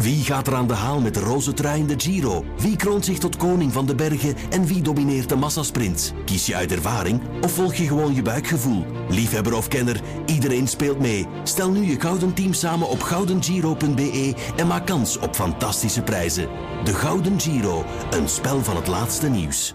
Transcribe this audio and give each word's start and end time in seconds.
Wie 0.00 0.24
gaat 0.24 0.46
er 0.46 0.54
aan 0.54 0.66
de 0.66 0.74
haal 0.74 1.00
met 1.00 1.14
de 1.14 1.20
roze 1.20 1.52
trui 1.52 1.80
in 1.80 1.86
de 1.86 1.94
Giro? 1.96 2.44
Wie 2.58 2.76
kroont 2.76 3.04
zich 3.04 3.18
tot 3.18 3.36
koning 3.36 3.72
van 3.72 3.86
de 3.86 3.94
bergen 3.94 4.36
en 4.50 4.66
wie 4.66 4.82
domineert 4.82 5.28
de 5.28 5.36
massasprint? 5.36 6.14
Kies 6.24 6.46
je 6.46 6.54
uit 6.54 6.72
ervaring 6.72 7.20
of 7.40 7.52
volg 7.52 7.74
je 7.74 7.86
gewoon 7.86 8.14
je 8.14 8.22
buikgevoel? 8.22 8.84
Liefhebber 9.08 9.56
of 9.56 9.68
kenner, 9.68 10.00
iedereen 10.26 10.68
speelt 10.68 10.98
mee. 10.98 11.26
Stel 11.44 11.70
nu 11.70 11.84
je 11.84 12.00
gouden 12.00 12.34
team 12.34 12.52
samen 12.52 12.88
op 12.88 13.02
goudengiro.be 13.02 14.34
en 14.56 14.66
maak 14.66 14.86
kans 14.86 15.18
op 15.18 15.34
fantastische 15.34 16.02
prijzen. 16.02 16.48
De 16.84 16.94
Gouden 16.94 17.40
Giro, 17.40 17.84
een 18.10 18.28
spel 18.28 18.64
van 18.64 18.76
het 18.76 18.86
laatste 18.86 19.28
nieuws. 19.28 19.74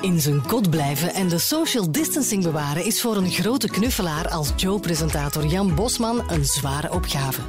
In 0.00 0.20
zijn 0.20 0.46
kot 0.46 0.70
blijven 0.70 1.14
en 1.14 1.28
de 1.28 1.38
social 1.38 1.92
distancing 1.92 2.42
bewaren 2.42 2.84
is 2.84 3.00
voor 3.00 3.16
een 3.16 3.30
grote 3.30 3.68
knuffelaar 3.68 4.28
als 4.28 4.52
Joe-presentator 4.56 5.46
Jan 5.46 5.74
Bosman 5.74 6.22
een 6.30 6.44
zware 6.44 6.92
opgave. 6.92 7.40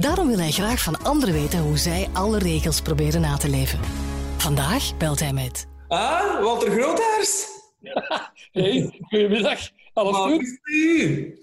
Daarom 0.00 0.28
wil 0.28 0.38
hij 0.38 0.50
graag 0.50 0.82
van 0.82 0.98
anderen 1.02 1.34
weten 1.34 1.58
hoe 1.58 1.78
zij 1.78 2.08
alle 2.12 2.38
regels 2.38 2.80
proberen 2.80 3.20
na 3.20 3.36
te 3.36 3.48
leven. 3.50 3.78
Vandaag 4.36 4.96
belt 4.96 5.20
hij 5.20 5.32
met. 5.32 5.66
Ah, 5.88 6.42
Walter 6.42 6.70
Groothaars. 6.70 7.46
Hey, 8.52 9.00
goedemiddag. 9.00 9.58
Alles 9.92 10.16
goed? 10.16 10.58
u? 10.62 11.40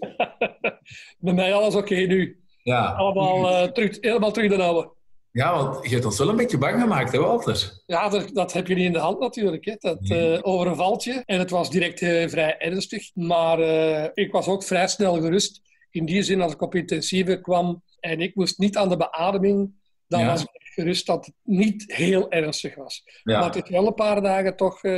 Bij 1.19 1.33
mij 1.33 1.53
alles 1.53 1.75
oké 1.75 1.95
nu. 1.95 2.39
Ja. 2.63 2.85
Allemaal 2.85 3.49
eh, 3.49 3.71
terug, 3.71 3.97
helemaal 4.01 4.31
terug 4.31 4.49
de 4.49 4.63
oude. 4.63 4.89
ja, 5.31 5.55
want 5.55 5.83
je 5.85 5.93
hebt 5.93 6.05
ons 6.05 6.17
wel 6.17 6.29
een 6.29 6.35
beetje 6.35 6.57
bang 6.57 6.81
gemaakt, 6.81 7.11
hè, 7.11 7.19
Walter? 7.19 7.81
Ja, 7.85 8.09
dat, 8.09 8.29
dat 8.33 8.53
heb 8.53 8.67
je 8.67 8.75
niet 8.75 8.85
in 8.85 8.93
de 8.93 8.99
hand 8.99 9.19
natuurlijk. 9.19 9.65
Hè. 9.65 9.75
Dat 9.79 10.09
eh, 10.09 10.39
overvalt 10.41 11.03
je. 11.03 11.21
En 11.25 11.39
het 11.39 11.49
was 11.49 11.69
direct 11.69 12.01
eh, 12.01 12.27
vrij 12.27 12.57
ernstig. 12.57 13.11
Maar 13.15 13.59
eh, 13.59 14.09
ik 14.13 14.31
was 14.31 14.47
ook 14.47 14.63
vrij 14.63 14.87
snel 14.87 15.13
gerust. 15.21 15.61
In 15.91 16.05
die 16.05 16.23
zin, 16.23 16.41
als 16.41 16.53
ik 16.53 16.61
op 16.61 16.75
intensieve 16.75 17.41
kwam 17.41 17.83
en 18.11 18.21
ik 18.21 18.35
moest 18.35 18.57
niet 18.57 18.77
aan 18.77 18.89
de 18.89 18.97
beademing, 18.97 19.73
dan 20.07 20.19
Ja. 20.19 20.27
was 20.27 20.41
ik 20.41 20.49
gerust 20.73 21.05
dat 21.05 21.25
het 21.25 21.35
niet 21.43 21.83
heel 21.87 22.31
ernstig 22.31 22.75
was. 22.75 23.03
Ja. 23.23 23.39
Maar 23.39 23.53
het 23.53 23.63
is 23.63 23.69
wel 23.69 23.87
een 23.87 23.93
paar 23.93 24.21
dagen 24.21 24.55
toch 24.55 24.83
eh, 24.83 24.91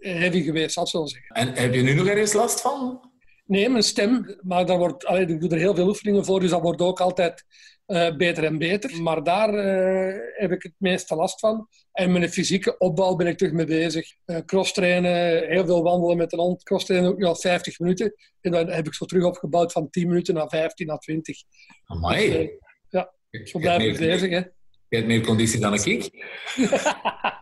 heavy 0.00 0.42
geweest, 0.42 0.76
ik 0.76 0.86
zo 0.86 1.06
zeggen. 1.06 1.36
En 1.36 1.52
heb 1.54 1.74
je 1.74 1.82
nu 1.82 1.94
nog 1.94 2.06
ergens 2.06 2.32
last 2.32 2.60
van? 2.60 3.10
Nee, 3.46 3.68
mijn 3.68 3.82
stem, 3.82 4.38
maar 4.40 4.66
daar 4.66 4.78
wordt, 4.78 5.04
allee, 5.06 5.26
ik 5.26 5.40
doe 5.40 5.50
er 5.50 5.58
heel 5.58 5.74
veel 5.74 5.88
oefeningen 5.88 6.24
voor, 6.24 6.40
dus 6.40 6.50
dat 6.50 6.60
wordt 6.60 6.80
ook 6.80 7.00
altijd 7.00 7.44
eh, 7.86 8.16
beter 8.16 8.44
en 8.44 8.58
beter. 8.58 9.02
Maar 9.02 9.22
daar 9.22 9.54
eh, 9.54 10.20
heb 10.34 10.52
ik 10.52 10.62
het 10.62 10.74
meeste 10.76 11.14
last 11.14 11.40
van. 11.40 11.68
En 11.92 12.12
mijn 12.12 12.30
fysieke 12.30 12.78
opbouw 12.78 13.14
ben 13.14 13.26
ik 13.26 13.38
terug 13.38 13.52
mee 13.52 13.66
bezig. 13.66 14.14
Eh 14.24 14.38
crosstrainen, 14.46 15.48
heel 15.48 15.66
veel 15.66 15.82
wandelen 15.82 16.16
met 16.16 16.32
een 16.32 16.38
hond. 16.38 16.62
Crosstrainen 16.62 17.10
ook 17.10 17.18
nu 17.18 17.24
al 17.24 17.36
50 17.36 17.78
minuten. 17.78 18.14
En 18.40 18.50
dan 18.50 18.70
heb 18.70 18.86
ik 18.86 18.94
zo 18.94 19.04
terug 19.04 19.24
opgebouwd 19.24 19.72
van 19.72 19.90
10 19.90 20.08
minuten 20.08 20.34
naar 20.34 20.48
15 20.48 20.86
naar 20.86 20.98
20. 20.98 21.36
Amai. 21.84 22.30
Dus, 22.30 22.50
ja, 22.88 23.12
Zo 23.44 23.58
blijf 23.58 23.82
ik 23.82 23.98
bezig. 23.98 24.30
Hè. 24.30 24.42
Je 24.88 24.96
hebt 24.96 25.06
meer 25.08 25.20
conditie 25.20 25.60
dan 25.60 25.74
ik. 25.74 26.10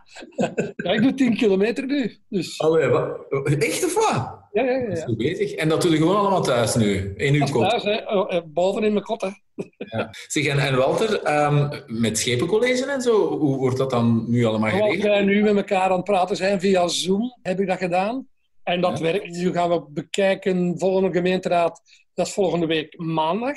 Ja, 0.75 0.91
ik 0.91 1.01
doe 1.01 1.13
10 1.13 1.35
kilometer 1.35 1.85
nu. 1.85 2.17
Dus, 2.29 2.59
Allee, 2.59 2.87
wat? 2.87 3.17
Echt 3.59 3.85
of 3.85 3.93
wat? 3.93 4.39
ja, 4.51 4.63
ja, 4.63 4.71
ja. 4.71 4.81
Dat 4.83 4.91
is 4.91 4.99
ja. 4.99 5.05
goed 5.05 5.17
bezig. 5.17 5.51
En 5.51 5.69
dat 5.69 5.81
doe 5.81 5.91
je 5.91 5.97
gewoon 5.97 6.15
allemaal 6.15 6.41
thuis 6.43 6.75
nu, 6.75 7.13
in 7.15 7.33
uw 7.33 7.45
kop. 7.45 7.69
thuis, 7.69 7.83
hè. 7.83 8.15
Oh, 8.17 8.33
eh, 8.33 8.41
boven 8.45 8.83
in 8.83 8.93
mijn 8.93 9.05
kot. 9.05 9.21
Hè. 9.21 9.29
Ja. 9.77 10.09
Zeg, 10.27 10.45
en, 10.45 10.59
en 10.59 10.77
Walter, 10.77 11.21
ehm, 11.21 11.79
met 11.87 12.17
schepencollege 12.17 12.85
en 12.85 13.01
zo, 13.01 13.37
hoe 13.37 13.57
wordt 13.57 13.77
dat 13.77 13.89
dan 13.89 14.25
nu 14.27 14.45
allemaal 14.45 14.69
geregeld? 14.69 15.01
wij 15.03 15.21
nu 15.23 15.41
met 15.43 15.55
elkaar 15.55 15.89
aan 15.89 15.95
het 15.95 16.03
praten 16.03 16.35
zijn 16.35 16.59
via 16.59 16.87
Zoom, 16.87 17.37
heb 17.41 17.59
ik 17.59 17.67
dat 17.67 17.77
gedaan. 17.77 18.27
En 18.63 18.81
dat 18.81 18.97
Ja. 18.97 19.03
werkt. 19.03 19.27
Nu 19.29 19.51
gaan 19.51 19.69
we 19.69 19.85
bekijken, 19.89 20.79
volgende 20.79 21.11
gemeenteraad, 21.11 21.81
dat 22.13 22.27
is 22.27 22.33
volgende 22.33 22.65
week 22.65 22.97
maandag. 22.97 23.55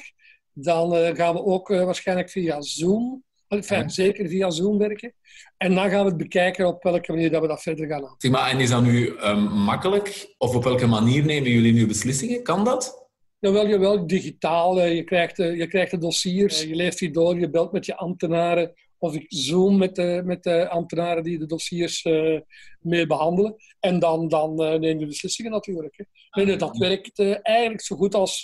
Dan 0.53 0.95
eh, 0.97 1.15
gaan 1.15 1.35
we 1.35 1.45
ook 1.45 1.71
eh, 1.71 1.85
waarschijnlijk 1.85 2.31
via 2.31 2.61
Zoom, 2.61 3.25
enfin, 3.49 3.79
Ja. 3.79 3.89
zeker 3.89 4.29
via 4.29 4.51
Zoom 4.51 4.79
werken. 4.79 5.15
En 5.57 5.75
dan 5.75 5.91
gaan 5.91 6.03
we 6.03 6.09
het 6.09 6.17
bekijken 6.17 6.67
op 6.67 6.83
welke 6.83 7.13
manier 7.13 7.31
dat 7.31 7.41
we 7.43 7.49
dat 7.49 7.63
verder 7.63 7.87
gaan 7.87 8.05
aan. 8.07 8.15
Zeg 8.19 8.31
maar, 8.31 8.51
en 8.51 8.61
is 8.61 8.71
dat 8.71 8.83
nu 8.83 9.17
ehm, 9.17 9.43
makkelijk? 9.45 10.35
Of 10.39 10.55
op 10.55 10.65
welke 10.65 10.87
manier 10.87 11.25
nemen 11.25 11.51
jullie 11.51 11.73
nu 11.73 11.87
beslissingen? 11.87 12.43
Kan 12.43 12.65
dat? 12.65 13.09
Jawel, 13.39 13.69
jawel, 13.69 14.07
digitaal. 14.07 14.81
eh, 14.81 14.95
Je 14.95 15.05
krijgt, 15.05 15.39
eh, 15.39 15.57
je 15.57 15.67
krijgt 15.67 15.91
de 15.91 15.99
dossiers, 15.99 16.63
je 16.63 16.75
leest 16.75 16.99
die 16.99 17.11
door, 17.11 17.39
je 17.39 17.51
belt 17.51 17.73
met 17.73 17.87
je 17.87 17.97
ambtenaren. 17.97 18.73
Of 18.99 19.15
ik 19.15 19.25
zoom 19.29 19.77
met 19.79 19.95
de, 19.95 20.23
met 20.25 20.43
de 20.43 20.69
ambtenaren 20.69 21.23
die 21.23 21.39
de 21.39 21.47
dossiers 21.47 22.03
eh, 22.03 22.41
mee 22.81 23.07
behandelen. 23.07 23.55
En 23.81 23.99
dan, 23.99 24.29
dan 24.29 24.63
eh, 24.63 24.79
neem 24.79 24.99
je 24.99 25.07
beslissingen 25.07 25.51
natuurlijk. 25.51 25.97
Hè. 25.97 26.05
Nee, 26.31 26.47
nee, 26.47 26.57
dat 26.57 26.77
werkt 26.77 27.19
eh, 27.19 27.35
eigenlijk 27.43 27.81
zo 27.83 27.97
goed 27.97 28.15
als... 28.15 28.43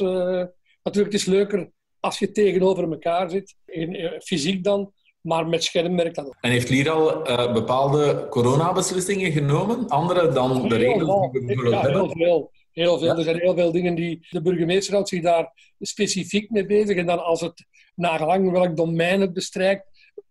natuurlijk, 0.83 1.13
het 1.13 1.15
is 1.15 1.25
leuker 1.25 1.71
als 2.03 2.19
je 2.19 2.33
tegenover 2.33 2.91
elkaar 2.91 3.31
zit. 3.31 3.55
In, 3.67 3.95
eh, 3.95 4.21
fysiek 4.21 4.65
dan. 4.65 4.93
Maar 5.21 5.47
met 5.47 5.65
scherm 5.65 5.97
werkt 5.97 6.15
dat 6.15 6.27
ook. 6.27 6.37
En 6.41 6.51
heeft 6.51 6.69
Lier 6.69 6.91
al 6.91 7.25
eh, 7.25 7.53
bepaalde 7.53 8.27
coronabeslissingen 8.31 9.33
genomen? 9.33 9.89
Andere 9.89 10.33
dan 10.33 10.69
de 10.69 10.77
regels 10.77 11.31
die 11.31 11.41
we 11.41 11.47
bijvoorbeeld 11.47 11.83
Ja, 11.83 11.91
heel 11.91 12.11
veel. 12.11 12.51
Heel 12.73 12.99
veel. 12.99 13.07
Ja. 13.09 13.17
Er 13.17 13.23
zijn 13.23 13.39
heel 13.39 13.55
veel 13.55 13.73
dingen 13.73 13.95
die 13.95 14.27
de 14.31 14.43
burgemeester 14.43 14.93
houdt 14.93 15.09
zich 15.09 15.23
daar 15.23 15.75
specifiek 15.81 16.51
mee 16.51 16.67
bezig. 16.67 16.97
En 16.97 17.07
dan 17.07 17.25
als 17.25 17.41
het 17.41 17.67
nagelang 17.95 18.51
welk 18.51 18.77
domein 18.77 19.21
het 19.21 19.33
bestrijkt, 19.33 19.85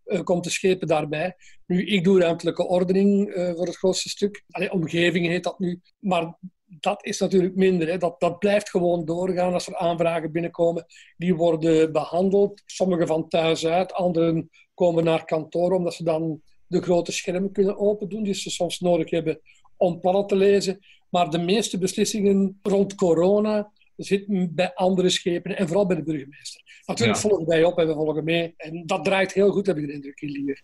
eh, 0.06 0.24
komt 0.24 0.44
de 0.44 0.50
schepen 0.50 0.88
daarbij. 0.88 1.36
Nu, 1.66 1.86
ik 1.86 2.04
doe 2.04 2.20
ruimtelijke 2.20 2.68
ordening 2.68 3.32
voor 3.56 3.66
het 3.66 3.78
grootste 3.78 4.10
stuk. 4.10 4.44
Allee, 4.50 4.72
omgeving 4.72 5.28
heet 5.28 5.44
dat 5.44 5.60
nu. 5.60 5.82
Maar 6.00 6.38
dat 6.80 7.06
is 7.06 7.20
natuurlijk 7.20 7.56
minder. 7.56 7.88
Hè. 7.88 7.98
Dat, 7.98 8.20
dat 8.20 8.40
blijft 8.40 8.70
gewoon 8.70 9.06
doorgaan 9.06 9.54
als 9.54 9.68
er 9.68 9.76
aanvragen 9.76 10.32
binnenkomen. 10.32 10.86
Die 11.18 11.36
worden 11.36 11.92
behandeld. 11.92 12.62
Sommige 12.66 13.08
van 13.08 13.28
thuis 13.28 13.66
uit, 13.66 13.94
anderen 13.94 14.50
komen 14.74 15.04
naar 15.04 15.26
kantoor 15.26 15.72
omdat 15.72 15.94
ze 15.94 16.04
dan 16.04 16.42
de 16.68 16.82
grote 16.82 17.12
schermen 17.12 17.52
kunnen 17.52 17.78
open 17.78 18.10
doen, 18.10 18.24
die 18.24 18.34
ze 18.34 18.50
soms 18.50 18.80
nodig 18.80 19.10
hebben 19.10 19.40
om 19.78 20.00
plannen 20.00 20.28
te 20.28 20.36
lezen. 20.36 20.80
Maar 21.10 21.30
de 21.30 21.38
meeste 21.40 21.78
beslissingen 21.78 22.60
rond 22.62 22.96
corona 22.96 23.72
zitten 23.96 24.56
bij 24.56 24.74
andere 24.74 25.10
schepen 25.10 25.58
en 25.58 25.68
vooral 25.68 25.86
bij 25.86 25.96
de 25.96 26.04
burgemeester. 26.04 26.62
Natuurlijk 26.86 27.22
Ja. 27.22 27.30
volgen 27.30 27.46
wij 27.46 27.64
op 27.64 27.78
en 27.80 27.88
we 27.88 27.94
volgen 27.94 28.24
mee. 28.24 28.54
En 28.58 28.86
dat 28.86 29.04
draait 29.06 29.34
heel 29.34 29.52
goed, 29.52 29.66
heb 29.66 29.78
ik 29.78 29.88
de 29.88 29.94
indruk, 29.94 30.22
in 30.22 30.30
Lier. 30.30 30.62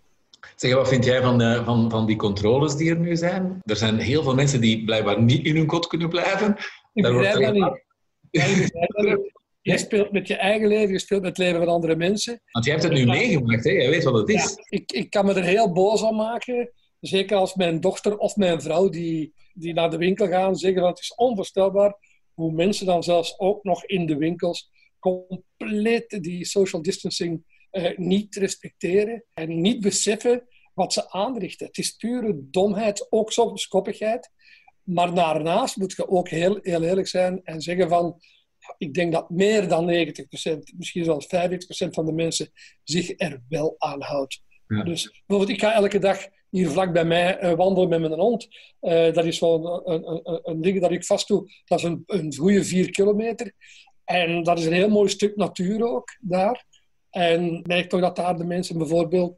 Zeg, 0.55 0.73
wat 0.73 0.87
vind 0.87 1.05
jij 1.05 1.21
van, 1.21 1.37
de, 1.37 1.61
van, 1.65 1.89
van 1.89 2.05
die 2.05 2.15
controles 2.15 2.75
die 2.75 2.89
er 2.89 2.99
nu 2.99 3.15
zijn? 3.15 3.61
Er 3.63 3.75
zijn 3.75 3.97
heel 3.99 4.23
veel 4.23 4.35
mensen 4.35 4.61
die 4.61 4.85
blijkbaar 4.85 5.21
niet 5.21 5.45
in 5.45 5.55
hun 5.55 5.65
kot 5.65 5.87
kunnen 5.87 6.09
blijven. 6.09 6.55
Ik 6.93 7.03
Daar 7.03 7.13
wordt 7.13 7.33
dat 7.33 7.41
er- 7.41 7.51
niet. 7.51 7.85
Ja. 8.31 9.17
Je 9.61 9.77
speelt 9.77 10.11
met 10.11 10.27
je 10.27 10.35
eigen 10.35 10.67
leven, 10.67 10.91
je 10.91 10.99
speelt 10.99 11.21
met 11.21 11.29
het 11.29 11.37
leven 11.37 11.59
van 11.59 11.73
andere 11.73 11.95
mensen. 11.95 12.41
Want 12.51 12.65
jij 12.65 12.73
hebt 12.73 12.87
het 12.87 12.97
nu 12.97 13.05
meegemaakt, 13.05 13.63
hè? 13.63 13.71
jij 13.71 13.89
weet 13.89 14.03
wat 14.03 14.13
het 14.13 14.29
is. 14.29 14.43
Ja, 14.43 14.65
ik, 14.77 14.91
ik 14.91 15.09
kan 15.09 15.25
me 15.25 15.33
er 15.33 15.43
heel 15.43 15.71
boos 15.73 16.01
om 16.01 16.15
maken. 16.15 16.71
Zeker 16.99 17.37
als 17.37 17.55
mijn 17.55 17.79
dochter 17.81 18.17
of 18.17 18.35
mijn 18.35 18.61
vrouw 18.61 18.89
die, 18.89 19.33
die 19.53 19.73
naar 19.73 19.89
de 19.89 19.97
winkel 19.97 20.27
gaan 20.27 20.55
zeggen 20.55 20.81
dat 20.81 20.89
het 20.89 20.99
is 20.99 21.15
onvoorstelbaar 21.15 21.95
hoe 22.33 22.51
mensen 22.51 22.85
dan 22.85 23.03
zelfs 23.03 23.39
ook 23.39 23.63
nog 23.63 23.85
in 23.85 24.05
de 24.05 24.17
winkels 24.17 24.69
compleet 24.99 26.17
die 26.23 26.45
social 26.45 26.81
distancing 26.81 27.33
eh, 27.33 27.56
niet 27.95 28.35
respecteren 28.35 29.23
en 29.33 29.61
niet 29.61 29.81
beseffen 29.81 30.47
wat 30.73 30.93
ze 30.93 31.11
aanrichten. 31.11 31.67
Het 31.67 31.77
is 31.77 31.91
pure 31.91 32.39
domheid, 32.51 33.07
ook 33.09 33.31
soms 33.31 33.67
koppigheid. 33.67 34.31
Maar 34.83 35.13
daarnaast 35.13 35.77
moet 35.77 35.93
je 35.95 36.09
ook 36.09 36.29
heel, 36.29 36.59
heel 36.61 36.83
eerlijk 36.83 37.07
zijn 37.07 37.41
en 37.43 37.61
zeggen 37.61 37.89
van 37.89 38.19
ik 38.77 38.93
denk 38.93 39.11
dat 39.11 39.29
meer 39.29 39.67
dan 39.67 39.85
90%, 39.85 39.89
misschien 40.77 41.03
zelfs 41.03 41.25
95% 41.25 41.29
van 41.89 42.05
de 42.05 42.11
mensen 42.11 42.49
zich 42.83 43.13
er 43.17 43.41
wel 43.49 43.75
aan 43.77 44.01
houdt. 44.01 44.41
Ja. 44.67 44.83
Dus 44.83 45.23
bijvoorbeeld, 45.25 45.57
ik 45.57 45.63
ga 45.63 45.73
elke 45.73 45.99
dag 45.99 46.27
hier 46.49 46.69
vlak 46.69 46.93
bij 46.93 47.05
mij 47.05 47.37
eh, 47.37 47.53
wandelen 47.53 47.89
met 47.89 47.99
mijn 47.99 48.19
hond. 48.19 48.47
Eh, 48.79 49.13
dat 49.13 49.25
is 49.25 49.41
een, 49.41 49.81
een, 49.85 50.07
een, 50.07 50.39
een 50.43 50.61
ding 50.61 50.81
dat 50.81 50.91
ik 50.91 51.05
vast 51.05 51.27
doe. 51.27 51.51
Dat 51.65 51.77
is 51.77 51.83
een, 51.83 52.03
een 52.05 52.35
goede 52.35 52.63
vier 52.63 52.89
kilometer. 52.89 53.51
En 54.03 54.43
dat 54.43 54.59
is 54.59 54.65
een 54.65 54.73
heel 54.73 54.89
mooi 54.89 55.09
stuk 55.09 55.35
natuur 55.35 55.87
ook 55.87 56.17
daar. 56.19 56.65
En 57.09 57.61
merk 57.65 57.89
toch 57.89 58.01
dat 58.01 58.15
daar 58.15 58.37
de 58.37 58.43
mensen 58.45 58.77
bijvoorbeeld 58.77 59.37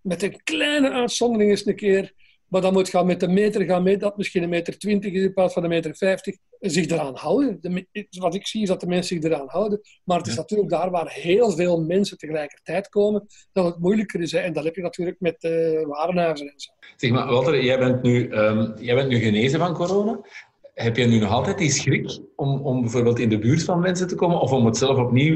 met 0.00 0.22
een 0.22 0.40
kleine 0.44 0.90
uitzondering 0.90 1.50
eens 1.50 1.66
een 1.66 1.76
keer, 1.76 2.12
maar 2.48 2.60
dan 2.60 2.72
moet 2.72 2.88
gaan 2.88 3.06
met 3.06 3.20
de 3.20 3.28
meter 3.28 3.62
gaan 3.64 3.82
mee, 3.82 3.96
dat 3.96 4.16
misschien 4.16 4.42
een 4.42 4.48
meter 4.48 4.78
20 4.78 5.12
is 5.12 5.22
in 5.22 5.32
plaats 5.32 5.54
van 5.54 5.62
een 5.62 5.68
meter 5.68 5.96
50, 5.96 6.36
zich 6.60 6.86
eraan 6.86 7.16
houden. 7.16 7.58
De 7.60 7.86
wat 8.20 8.34
ik 8.34 8.46
zie 8.46 8.62
is 8.62 8.68
dat 8.68 8.80
de 8.80 8.86
mensen 8.86 9.20
zich 9.22 9.30
eraan 9.30 9.48
houden, 9.48 9.80
maar 10.04 10.18
het 10.18 10.26
is 10.26 10.34
Ja. 10.34 10.40
natuurlijk 10.40 10.70
daar 10.70 10.90
waar 10.90 11.10
heel 11.12 11.50
veel 11.50 11.80
mensen 11.80 12.18
tegelijkertijd 12.18 12.88
komen, 12.88 13.26
dat 13.52 13.64
het 13.64 13.78
moeilijker 13.78 14.20
is. 14.20 14.32
Hè. 14.32 14.38
En 14.38 14.52
dat 14.52 14.64
heb 14.64 14.74
je 14.74 14.82
natuurlijk 14.82 15.20
met 15.20 15.36
eh 15.44 15.86
warenhuizen 15.86 16.46
en 16.46 16.60
zo. 16.60 16.70
Zeg 16.96 17.10
maar, 17.10 17.26
Walter, 17.26 17.64
jij 17.64 17.78
bent, 17.78 18.02
nu, 18.02 18.28
ehm, 18.28 18.72
jij 18.82 18.94
bent 18.94 19.08
nu 19.08 19.18
genezen 19.18 19.58
van 19.58 19.74
corona. 19.74 20.20
Heb 20.74 20.96
je 20.96 21.04
nu 21.06 21.18
nog 21.18 21.30
altijd 21.30 21.58
die 21.58 21.70
schrik 21.70 22.18
om, 22.36 22.60
om 22.66 22.80
bijvoorbeeld 22.80 23.18
in 23.18 23.28
de 23.28 23.38
buurt 23.38 23.62
van 23.64 23.80
mensen 23.80 24.08
te 24.08 24.14
komen 24.14 24.40
of 24.40 24.52
om 24.52 24.66
het 24.66 24.76
zelf 24.76 24.98
opnieuw 24.98 25.34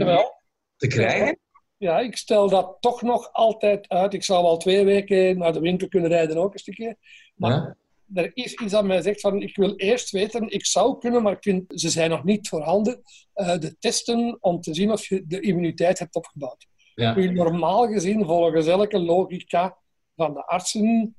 te 0.76 0.86
krijgen? 0.86 1.38
Ja, 1.80 1.98
ik 2.00 2.16
stel 2.16 2.48
dat 2.48 2.76
toch 2.80 3.02
nog 3.02 3.32
altijd 3.32 3.88
uit. 3.88 4.14
Ik 4.14 4.24
zou 4.24 4.44
al 4.44 4.56
twee 4.56 4.84
weken 4.84 5.38
naar 5.38 5.52
de 5.52 5.60
winkel 5.60 5.88
kunnen 5.88 6.10
rijden 6.10 6.36
ook 6.36 6.52
een 6.52 6.58
stukje. 6.58 6.96
Maar 7.34 7.50
Ja? 7.50 7.76
er 8.22 8.30
is 8.34 8.54
iets 8.54 8.72
dat 8.72 8.84
mij 8.84 9.02
zegt 9.02 9.20
van 9.20 9.42
ik 9.42 9.56
wil 9.56 9.76
eerst 9.76 10.10
weten, 10.10 10.50
ik 10.50 10.66
zou 10.66 10.98
kunnen, 10.98 11.22
maar 11.22 11.32
ik 11.32 11.42
vind 11.42 11.80
ze 11.80 11.90
zijn 11.90 12.10
nog 12.10 12.24
niet 12.24 12.48
voorhanden, 12.48 13.02
eh, 13.32 13.58
de 13.58 13.78
testen 13.78 14.38
om 14.40 14.60
te 14.60 14.74
zien 14.74 14.92
of 14.92 15.06
je 15.06 15.26
de 15.26 15.40
immuniteit 15.40 15.98
hebt 15.98 16.14
opgebouwd. 16.14 16.66
Ja. 16.94 17.14
Nu, 17.14 17.32
normaal 17.32 17.86
gezien, 17.88 18.24
volgens 18.24 18.66
elke 18.66 18.98
logica 18.98 19.78
van 20.16 20.34
de 20.34 20.46
artsen, 20.46 21.16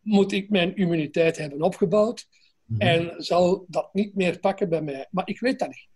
moet 0.00 0.32
ik 0.32 0.50
mijn 0.50 0.76
immuniteit 0.76 1.36
hebben 1.36 1.62
opgebouwd. 1.62 2.26
Mhm. 2.64 2.80
En 2.80 3.14
zal 3.16 3.64
dat 3.68 3.88
niet 3.92 4.14
meer 4.14 4.38
pakken 4.38 4.68
bij 4.68 4.82
mij. 4.82 5.06
Maar 5.10 5.28
ik 5.28 5.40
weet 5.40 5.58
dat 5.58 5.68
niet. 5.68 5.87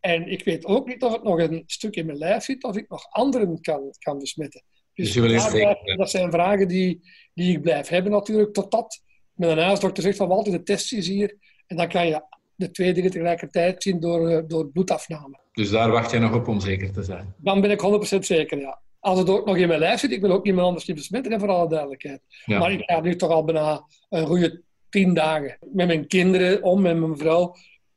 En 0.00 0.28
ik 0.28 0.44
weet 0.44 0.64
ook 0.64 0.86
niet 0.86 1.02
of 1.02 1.12
het 1.12 1.22
nog 1.22 1.38
een 1.38 1.62
stuk 1.66 1.96
in 1.96 2.06
mijn 2.06 2.18
lijf 2.18 2.44
zit, 2.44 2.64
of 2.64 2.76
ik 2.76 2.88
nog 2.88 3.10
anderen 3.10 3.60
kan, 3.60 3.94
kan 3.98 4.18
besmetten. 4.18 4.62
Dus, 4.94 5.12
dus 5.12 5.96
dat 5.96 6.10
zijn 6.10 6.30
vragen 6.30 6.68
die, 6.68 7.00
die 7.34 7.56
ik 7.56 7.62
blijf 7.62 7.88
hebben 7.88 8.12
natuurlijk, 8.12 8.52
totdat 8.52 9.02
met 9.32 9.50
een 9.50 9.58
huisdokter 9.58 10.02
zegt 10.02 10.16
van 10.16 10.30
altijd 10.30 10.56
de 10.56 10.62
test 10.62 10.92
is 10.92 11.08
hier. 11.08 11.36
En 11.66 11.76
dan 11.76 11.88
kan 11.88 12.06
je 12.06 12.22
de 12.54 12.70
twee 12.70 12.92
dingen 12.92 13.10
tegelijkertijd 13.10 13.82
zien 13.82 14.00
door, 14.00 14.28
eh, 14.28 14.42
door 14.46 14.68
bloedafname. 14.68 15.38
Dus 15.52 15.70
daar 15.70 15.90
wacht 15.90 16.10
je 16.10 16.18
nog 16.18 16.34
op 16.34 16.48
om 16.48 16.60
zeker 16.60 16.92
te 16.92 17.02
zijn? 17.02 17.34
Dan 17.36 17.60
ben 17.60 17.70
ik 17.70 17.80
100% 17.80 18.26
zeker, 18.26 18.58
ja. 18.58 18.80
Als 19.00 19.18
het 19.18 19.30
ook 19.30 19.46
nog 19.46 19.56
in 19.56 19.68
mijn 19.68 19.80
lijf 19.80 20.00
zit, 20.00 20.10
ik 20.10 20.20
wil 20.20 20.30
ook 20.30 20.44
niemand 20.44 20.66
anders 20.66 20.86
niet 20.86 20.96
besmetten, 20.96 21.40
voor 21.40 21.48
alle 21.48 21.68
duidelijkheid. 21.68 22.20
Maar 22.46 22.72
ik 22.72 22.82
ga 22.84 23.00
nu 23.00 23.16
toch 23.16 23.30
al 23.30 23.44
bijna 23.44 23.84
een 24.08 24.26
goede 24.26 24.62
tien 24.88 25.14
dagen 25.14 25.58
met 25.60 25.86
mijn 25.86 26.06
kinderen 26.06 26.62
om, 26.62 26.80
met 26.80 26.98
mijn 26.98 27.18
vrouw. 27.18 27.54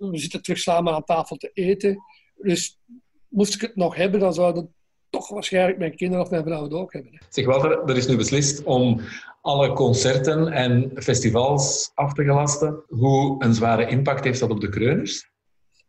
We 0.10 0.18
zitten 0.18 0.42
terug 0.42 0.60
samen 0.60 0.94
aan 0.94 1.04
tafel 1.04 1.36
te 1.36 1.52
eten. 1.54 2.04
Dus 2.36 2.80
moest 3.28 3.54
ik 3.54 3.62
het 3.62 3.76
nog 3.76 3.96
hebben, 3.96 4.20
dan 4.20 4.34
zouden 4.34 4.74
toch 5.10 5.30
waarschijnlijk 5.30 5.78
mijn 5.78 5.96
kinderen 5.96 6.24
of 6.24 6.32
mijn 6.32 6.44
vrouw 6.44 6.64
het 6.64 6.74
ook 6.74 6.94
hebben. 6.94 7.22
Zeg 7.30 7.46
Walter, 7.46 7.84
er 7.84 7.98
is 7.98 8.08
nu 8.08 8.16
beslist 8.16 8.64
om 8.64 9.02
alle 9.42 9.74
concerten 9.74 10.48
en 10.48 10.92
festivals 10.96 11.92
af 11.94 12.14
te 12.14 12.24
gelasten. 12.24 12.84
Hoe 12.88 13.44
een 13.44 13.54
zware 13.54 13.88
impact 13.88 14.24
heeft 14.24 14.40
dat 14.40 14.50
op 14.50 14.62
de 14.62 14.70
kreuners? 14.70 15.30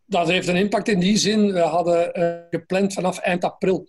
Dat 0.07 0.29
heeft 0.29 0.49
een 0.49 0.57
impact 0.57 0.89
in 0.89 1.01
die 1.01 1.17
zin. 1.17 1.53
We 1.53 1.61
hadden 1.61 2.21
uh, 2.21 2.35
gepland 2.51 2.93
vanaf 2.93 3.19
eind 3.19 3.45
april 3.45 3.87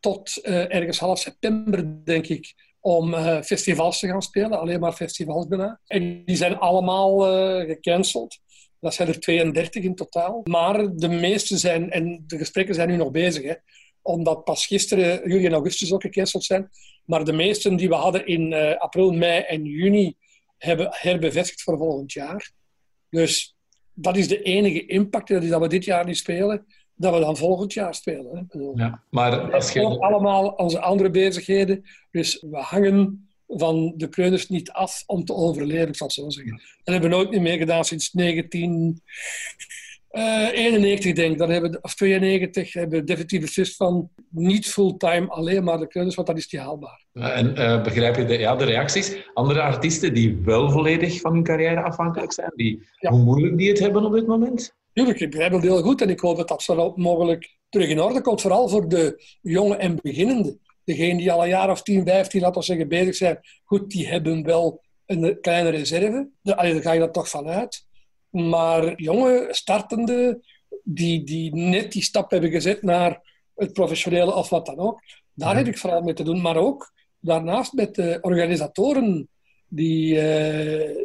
tot 0.00 0.38
uh, 0.42 0.74
ergens 0.74 0.98
half 0.98 1.18
september, 1.18 2.04
denk 2.04 2.26
ik, 2.26 2.54
om 2.80 3.14
uh, 3.14 3.40
festivals 3.40 3.98
te 3.98 4.06
gaan 4.06 4.22
spelen. 4.22 4.60
Alleen 4.60 4.80
maar 4.80 4.92
festivals 4.92 5.46
bijna. 5.46 5.80
En 5.86 6.24
die 6.24 6.36
zijn 6.36 6.58
allemaal 6.58 7.18
gecanceld. 7.66 8.38
Dat 8.80 8.94
zijn 8.94 9.08
er 9.08 9.20
32 9.20 9.82
in 9.82 9.94
totaal. 9.94 10.40
Maar 10.44 10.94
de 10.96 11.08
meeste 11.08 11.56
zijn, 11.56 11.90
en 11.90 12.24
de 12.26 12.38
gesprekken 12.38 12.74
zijn 12.74 12.88
nu 12.88 12.96
nog 12.96 13.10
bezig, 13.10 13.42
hè, 13.42 13.54
omdat 14.02 14.44
pas 14.44 14.66
gisteren 14.66 15.28
juli 15.28 15.46
en 15.46 15.52
augustus 15.52 15.92
ook 15.92 16.02
gecanceld 16.02 16.44
zijn. 16.44 16.70
Maar 17.04 17.24
de 17.24 17.32
meesten 17.32 17.76
die 17.76 17.88
we 17.88 17.94
hadden 17.94 18.26
in 18.26 18.52
uh, 18.52 18.76
april, 18.76 19.12
mei 19.12 19.42
en 19.42 19.64
juni 19.64 20.16
hebben 20.58 20.88
herbevestigd 20.90 21.62
voor 21.62 21.76
volgend 21.76 22.12
jaar. 22.12 22.50
Dus 23.10 23.56
dat 23.94 24.16
is 24.16 24.28
de 24.28 24.42
enige 24.42 24.86
impact 24.86 25.28
dat 25.28 25.60
we 25.60 25.68
dit 25.68 25.84
jaar 25.84 26.04
niet 26.04 26.16
spelen, 26.16 26.66
dat 26.94 27.14
we 27.14 27.20
dan 27.20 27.36
volgend 27.36 27.72
jaar 27.72 27.94
spelen. 27.94 28.48
Hè. 28.50 28.58
Ja, 28.74 29.02
maar 29.10 29.52
als 29.52 29.72
je... 29.72 29.98
allemaal 29.98 30.48
onze 30.48 30.80
andere 30.80 31.10
bezigheden. 31.10 31.82
Dus 32.10 32.44
we 32.50 32.56
hangen 32.56 33.29
van 33.58 33.92
de 33.96 34.08
kreuners 34.08 34.48
niet 34.48 34.70
af 34.70 35.02
om 35.06 35.24
te 35.24 35.34
overleven, 35.34 35.88
ik 35.88 35.96
zal 35.96 36.10
zo 36.10 36.30
zeggen. 36.30 36.60
Dat 36.84 36.94
hebben 36.94 37.10
we 37.10 37.16
nooit 37.16 37.40
meer 37.40 37.58
gedaan 37.58 37.84
sinds 37.84 38.12
19... 38.12 39.02
91 40.12 41.10
eh, 41.10 41.14
denk 41.14 41.32
ik, 41.32 41.38
dan 41.38 41.50
hebben 41.50 41.70
we, 41.70 41.78
of 41.82 41.94
92, 41.94 42.72
hebben 42.72 42.98
we 42.98 43.04
definitief 43.04 43.40
beslist 43.40 43.76
van 43.76 44.10
niet 44.28 44.66
fulltime 44.66 45.28
alleen 45.28 45.64
maar 45.64 45.78
de 45.78 45.86
kreuners, 45.86 46.14
want 46.14 46.26
dat 46.26 46.36
is 46.36 46.52
niet 46.52 46.60
haalbaar. 46.60 47.04
En 47.12 47.58
uh, 47.58 47.82
begrijp 47.82 48.16
je 48.16 48.24
de, 48.24 48.38
ja, 48.38 48.56
de 48.56 48.64
reacties? 48.64 49.16
Andere 49.34 49.60
artiesten 49.60 50.14
die 50.14 50.40
wel 50.44 50.70
volledig 50.70 51.20
van 51.20 51.32
hun 51.32 51.42
carrière 51.42 51.82
afhankelijk 51.82 52.32
zijn, 52.32 52.52
die, 52.54 52.88
hoe 52.98 53.22
moeilijk 53.22 53.58
die 53.58 53.68
het 53.68 53.78
hebben 53.78 54.04
op 54.04 54.12
dit 54.12 54.26
moment? 54.26 54.74
Tuurlijk, 54.92 55.20
ik 55.20 55.30
begrijp 55.30 55.52
het 55.52 55.62
heel 55.62 55.82
goed 55.82 56.00
en 56.00 56.10
ik 56.10 56.20
hoop 56.20 56.36
dat 56.36 56.48
dat 56.48 56.62
zo 56.62 56.92
mogelijk 56.96 57.58
terug 57.68 57.88
in 57.88 58.00
orde 58.00 58.20
komt, 58.20 58.40
vooral 58.40 58.68
voor 58.68 58.88
de 58.88 59.22
jonge 59.42 59.76
en 59.76 59.98
beginnende. 60.02 60.58
Degenen 60.90 61.16
die 61.16 61.32
al 61.32 61.42
een 61.42 61.48
jaar 61.48 61.70
of 61.70 61.82
10, 61.82 62.06
15, 62.06 62.40
laten 62.40 62.60
we 62.60 62.66
zeggen, 62.66 62.88
bezig 62.88 63.14
zijn, 63.14 63.38
goed, 63.64 63.90
die 63.90 64.08
hebben 64.08 64.42
wel 64.42 64.82
een 65.06 65.40
kleine 65.40 65.68
reserve. 65.68 66.28
Daar 66.42 66.82
ga 66.82 66.92
je 66.92 67.00
dat 67.00 67.12
toch 67.12 67.28
vanuit. 67.28 67.86
Maar 68.30 69.00
jonge, 69.00 69.48
startende, 69.50 70.40
die, 70.84 71.24
die 71.24 71.54
net 71.54 71.92
die 71.92 72.02
stap 72.02 72.30
hebben 72.30 72.50
gezet 72.50 72.82
naar 72.82 73.20
het 73.54 73.72
professionele 73.72 74.34
of 74.34 74.48
wat 74.48 74.66
dan 74.66 74.78
ook, 74.78 75.00
daar 75.34 75.56
heb 75.56 75.66
ik 75.66 75.78
vooral 75.78 76.02
mee 76.02 76.14
te 76.14 76.22
doen. 76.22 76.40
Maar 76.40 76.56
ook 76.56 76.92
daarnaast 77.18 77.72
met 77.72 77.94
de 77.94 78.18
organisatoren 78.20 79.28
die 79.68 80.20
eh, 80.20 80.96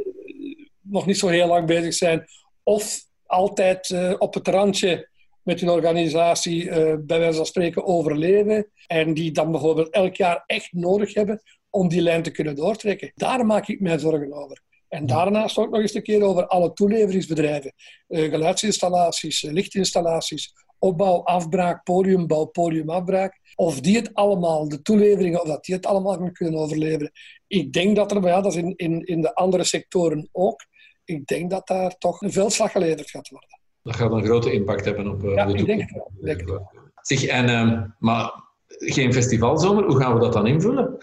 nog 0.81 1.05
niet 1.05 1.17
zo 1.17 1.27
heel 1.27 1.47
lang 1.47 1.67
bezig 1.67 1.93
zijn 1.93 2.25
of 2.63 3.03
altijd 3.25 3.89
uh, 3.89 4.13
op 4.17 4.33
het 4.33 4.47
randje 4.47 5.09
met 5.45 5.59
hun 5.59 5.69
organisatie 5.69 6.63
uh, 6.63 6.73
bij 6.99 7.19
wijze 7.19 7.37
van 7.37 7.45
spreken 7.45 7.85
overleven 7.85 8.67
en 8.87 9.13
die 9.13 9.31
dan 9.31 9.51
bijvoorbeeld 9.51 9.89
elk 9.89 10.15
jaar 10.15 10.43
echt 10.45 10.73
nodig 10.73 11.13
hebben 11.13 11.41
om 11.69 11.87
die 11.87 12.01
lijn 12.01 12.23
te 12.23 12.31
kunnen 12.31 12.55
doortrekken. 12.55 13.11
Daar 13.15 13.45
maak 13.45 13.67
ik 13.67 13.79
mij 13.79 13.99
zorgen 13.99 14.33
over. 14.33 14.61
En 14.87 15.05
daarnaast 15.05 15.57
ook 15.57 15.69
nog 15.69 15.81
eens 15.81 15.93
een 15.93 16.03
keer 16.03 16.23
over 16.23 16.47
alle 16.47 16.73
toeleveringsbedrijven. 16.73 17.73
Uh, 18.07 18.29
geluidsinstallaties, 18.29 19.43
uh, 19.43 19.51
lichtinstallaties, 19.51 20.53
opbouw, 20.79 21.23
afbraak, 21.23 21.83
podiumbouw, 21.83 22.45
podiumafbraak. 22.45 23.39
Of 23.55 23.79
die 23.79 23.95
het 23.95 24.13
allemaal, 24.13 24.69
de 24.69 24.81
toeleveringen, 24.81 25.41
of 25.41 25.47
dat 25.47 25.65
die 25.65 25.75
het 25.75 25.85
allemaal 25.85 26.31
kunnen 26.31 26.59
overleven. 26.59 27.11
Ik 27.47 27.73
denk 27.73 27.95
dat 27.95 28.11
er, 28.11 28.21
maar 28.21 28.31
ja, 28.31 28.41
dat 28.41 28.55
is 28.55 28.61
in, 28.61 28.73
in, 28.75 29.03
in 29.03 29.21
de 29.21 29.35
andere 29.35 29.63
sectoren 29.63 30.29
ook, 30.31 30.65
ik 31.05 31.25
denk 31.25 31.49
dat 31.49 31.67
daar 31.67 31.97
toch 31.97 32.21
een 32.21 32.31
veldslag 32.31 32.71
geleverd 32.71 33.09
gaat 33.09 33.29
worden. 33.29 33.54
Dat 33.85 33.95
gaat 33.95 34.11
een 34.11 34.25
grote 34.25 34.51
impact 34.51 34.85
hebben 34.85 35.07
op 35.07 35.23
uh, 35.23 35.35
ja, 35.35 35.45
de 35.45 35.53
toekomst. 35.53 35.89
Ik 36.23 36.25
denk. 36.25 36.61
Zeg, 37.01 37.25
en, 37.25 37.49
uh, 37.49 37.81
maar 37.99 38.31
geen 38.67 39.13
festivalzomer, 39.13 39.83
hoe 39.83 39.97
gaan 39.97 40.13
we 40.13 40.19
dat 40.19 40.33
dan 40.33 40.47
invullen? 40.47 40.97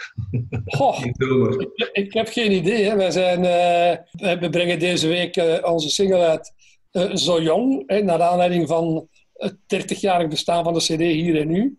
Goh, 0.65 1.05
ik, 1.05 1.91
ik, 1.93 2.13
heb 2.13 2.29
geen 2.29 2.53
idee. 2.53 2.85
Hè. 2.85 2.97
Wij 2.97 3.11
zijn, 3.11 3.39
uh, 3.39 4.39
we 4.41 4.49
brengen 4.51 4.79
deze 4.79 5.09
week 5.09 5.37
uh, 5.37 5.59
onze 5.63 5.91
single 5.91 6.27
uit 6.27 6.53
uh, 6.93 7.15
Zo 7.15 7.43
Jong, 7.43 7.83
hè, 7.87 8.03
naar 8.03 8.23
aanleiding 8.23 8.69
van 8.69 9.09
het 9.33 9.57
30-jarig 9.57 10.29
bestaan 10.29 10.65
van 10.65 10.75
de 10.75 10.81
CD 10.81 11.01
hier 11.01 11.41
en 11.41 11.49
nu. 11.49 11.79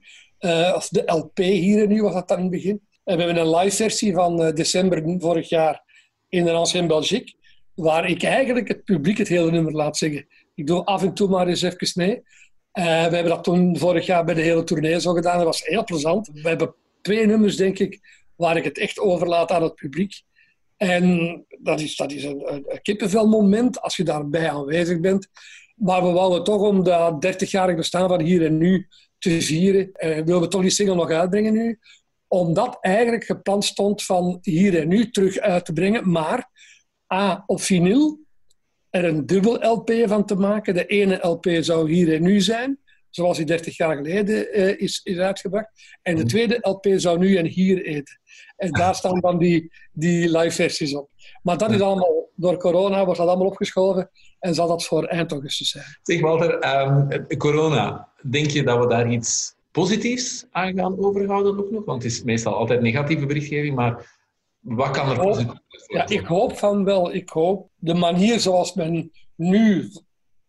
of 0.76 0.88
de 0.88 1.04
LP 1.06 1.38
hier 1.38 1.82
en 1.82 1.90
nu 1.90 2.02
was 2.02 2.14
dat 2.14 2.28
dan 2.28 2.38
in 2.38 2.44
het 2.44 2.52
begin. 2.52 2.82
En 3.04 3.18
we 3.18 3.24
hebben 3.24 3.44
een 3.44 3.56
live 3.56 3.76
versie 3.76 4.14
van 4.14 4.52
december 4.54 5.18
vorig 5.20 5.50
jaar 5.50 5.84
in 6.30 6.48
een 6.48 6.56
ancien 6.56 6.88
Belgique, 6.88 7.34
waar 7.76 8.10
ik 8.10 8.24
eigenlijk 8.24 8.68
het 8.68 8.84
publiek 8.84 9.18
het 9.18 9.28
hele 9.28 9.52
nummer 9.52 9.74
laat 9.74 9.98
zingen. 9.98 10.28
Ik 10.54 10.68
doe 10.68 10.84
af 10.84 11.04
en 11.04 11.14
toe 11.14 11.30
maar 11.30 11.48
eens 11.48 11.62
even 11.62 11.92
mee. 11.96 12.16
Uh, 12.16 12.84
we 12.84 13.16
hebben 13.16 13.26
dat 13.26 13.44
toen 13.44 13.78
vorig 13.78 14.06
jaar 14.06 14.26
bij 14.26 14.34
de 14.34 14.42
hele 14.42 14.64
tournee 14.64 15.00
zo 15.00 15.14
gedaan. 15.14 15.38
Dat 15.38 15.46
was 15.46 15.66
heel 15.66 15.84
plezant. 15.84 16.30
We 16.34 16.48
hebben 16.48 16.76
twee 17.02 17.26
nummers, 17.26 17.56
denk 17.56 17.80
ik, 17.80 18.00
waar 18.36 18.58
ik 18.58 18.64
het 18.64 18.78
echt 18.78 19.00
overlaat 19.00 19.52
aan 19.52 19.64
het 19.64 19.76
publiek. 19.76 20.22
En 20.78 21.46
dat 21.60 21.80
is, 21.80 21.96
dat 21.96 22.12
is 22.12 22.24
een, 22.24 22.52
een 22.54 22.82
kippenvelmoment 22.82 23.82
als 23.82 23.96
je 23.96 24.04
daarbij 24.04 24.50
aanwezig 24.50 25.00
bent. 25.00 25.28
Maar 25.76 26.04
we 26.04 26.12
wouden 26.12 26.44
toch 26.44 26.62
om 26.62 26.84
dat 26.84 27.26
30-jarig 27.28 27.76
bestaan 27.76 28.08
van 28.08 28.22
hier 28.22 28.46
en 28.46 28.58
nu 28.58 28.88
te 29.18 29.42
vieren, 29.42 29.90
uh, 29.94 30.16
willen 30.16 30.42
we 30.42 30.48
toch 30.48 30.62
die 30.62 30.70
single 30.70 30.96
nog 30.96 31.10
uitbrengen 31.10 31.54
nu. 31.54 31.80
Omdat 32.28 32.78
eigenlijk 32.82 33.24
gepland 33.24 33.66
stond 33.66 34.04
van 34.04 34.38
hier 34.42 34.80
en 34.80 34.88
nu 34.88 35.10
terug 35.10 35.38
uit 35.38 35.66
te 35.66 35.74
brengen. 35.74 36.12
Maar 36.12 36.50
A, 37.14 37.44
op 37.46 37.62
vinyl 37.62 38.23
er 38.94 39.06
een 39.06 39.26
dubbel 39.26 39.66
LP 39.66 39.92
van 40.06 40.26
te 40.26 40.36
maken. 40.36 40.74
De 40.74 40.86
ene 40.86 41.20
LP 41.22 41.48
zou 41.60 41.92
hier 41.92 42.14
en 42.14 42.22
nu 42.22 42.42
zijn, 42.42 42.80
zoals 43.10 43.38
die 43.38 43.46
30 43.46 43.78
jaar 43.78 43.96
geleden 43.96 44.60
uh, 44.60 44.80
is, 44.80 45.02
is 45.04 45.18
uitgebracht. 45.18 45.70
En 46.02 46.16
de 46.16 46.22
mhm. 46.22 46.30
tweede 46.30 46.58
LP 46.62 46.88
zou 46.96 47.18
nu 47.18 47.36
en 47.36 47.46
hier 47.46 47.86
eten. 47.86 48.20
En 48.58 48.72
daar 48.72 48.96
staan 48.96 49.20
dan 49.20 49.38
die, 49.38 49.72
die 49.92 50.38
live 50.38 50.56
versies 50.56 50.96
op. 50.96 51.10
Maar 51.42 51.58
dat 51.58 51.72
is 51.72 51.80
allemaal, 51.80 52.30
door 52.36 52.58
corona 52.58 53.04
wordt 53.04 53.20
dat 53.20 53.28
allemaal 53.28 53.48
opgeschoven 53.48 54.10
en 54.40 54.54
zal 54.56 54.68
dat 54.68 54.86
voor 54.86 55.04
eind 55.04 55.32
augustus 55.32 55.70
zijn. 55.70 55.86
Zeg 56.04 56.22
Walter, 56.22 56.82
um, 56.88 57.38
corona, 57.38 58.10
denk 58.30 58.50
je 58.50 58.64
dat 58.64 58.80
we 58.80 58.88
daar 58.88 59.12
iets 59.12 59.56
positiefs 59.72 60.46
aan 60.52 60.74
gaan 60.74 61.06
overhouden 61.06 61.56
nog 61.56 61.72
nog? 61.72 61.86
Want 61.86 62.04
het 62.04 62.12
is 62.12 62.24
meestal 62.24 62.56
altijd 62.56 62.82
negatieve 62.82 63.26
berichtgeving, 63.26 63.76
maar 63.76 64.22
wat 64.64 64.92
kan 64.92 65.10
er 65.10 65.18
positief 65.18 65.60
Ja, 65.88 66.08
ik 66.08 66.26
hoop 66.26 66.58
van 66.58 66.84
wel. 66.84 67.14
Ik 67.14 67.30
hoop 67.30 67.70
de 67.76 67.94
manier 67.94 68.40
zoals 68.40 68.74
men 68.74 69.12
nu... 69.36 69.92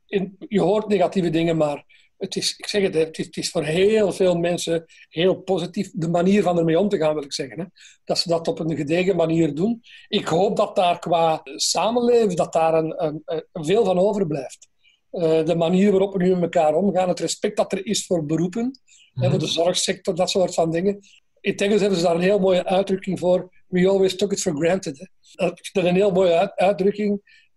In, 0.06 0.36
je 0.48 0.60
hoort 0.60 0.88
negatieve 0.88 1.30
dingen, 1.30 1.56
maar 1.56 1.84
het 2.18 2.36
is, 2.36 2.54
ik 2.56 2.66
zeg 2.66 2.82
het, 2.82 2.94
het 2.94 3.18
is, 3.18 3.26
het 3.26 3.36
is, 3.36 3.50
voor 3.50 3.62
heel 3.62 4.12
veel 4.12 4.38
mensen 4.38 4.84
heel 5.08 5.34
positief. 5.34 5.90
De 5.92 6.08
manier 6.08 6.42
van 6.42 6.58
ermee 6.58 6.78
om 6.78 6.88
te 6.88 6.96
gaan, 6.96 7.14
wil 7.14 7.22
ik 7.22 7.32
zeggen. 7.32 7.60
Hè. 7.60 7.64
Dat 8.04 8.18
ze 8.18 8.28
dat 8.28 8.48
op 8.48 8.58
een 8.58 8.76
gedegen 8.76 9.16
manier 9.16 9.54
doen. 9.54 9.82
Ik 10.08 10.26
hoop 10.26 10.56
dat 10.56 10.76
daar 10.76 10.98
qua 10.98 11.40
samenleven, 11.44 12.36
dat 12.36 12.52
daar 12.52 12.74
een, 12.74 13.04
een, 13.04 13.22
een 13.52 13.64
veel 13.64 13.84
van 13.84 13.98
overblijft. 13.98 14.68
Uh, 15.12 15.44
de 15.44 15.54
manier 15.56 15.90
waarop 15.90 16.12
we 16.12 16.22
nu 16.22 16.34
met 16.34 16.42
elkaar 16.54 16.74
omgaan, 16.74 17.08
het 17.08 17.20
respect 17.20 17.56
dat 17.56 17.72
er 17.72 17.86
is 17.86 18.06
voor 18.06 18.26
beroepen, 18.26 18.62
mm 18.62 19.30
voor 19.30 19.38
de 19.38 19.46
zorgsector, 19.46 20.14
dat 20.14 20.30
soort 20.30 20.54
van 20.54 20.70
dingen. 20.70 21.00
In 21.40 21.56
Engels 21.56 21.80
hebben 21.80 21.98
ze 21.98 22.04
daar 22.04 22.14
een 22.14 22.20
heel 22.20 22.38
mooie 22.38 22.64
uitdrukking 22.64 23.18
voor 23.18 23.63
we 23.66 23.88
always 23.88 24.16
took 24.16 24.32
it 24.32 24.40
for 24.40 24.56
granted. 24.56 25.10
Dat 25.32 25.60
is 25.60 25.70
een 25.72 25.94
heel 25.94 26.10
mooie 26.10 26.56
uitdrukking. 26.56 27.12